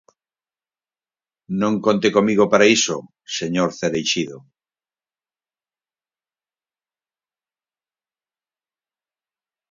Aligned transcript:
Non 1.61 1.73
conte 1.85 2.09
comigo 2.17 2.45
para 2.51 2.69
iso, 2.77 2.95
señor 3.37 3.69
Cereixido. 3.77 4.37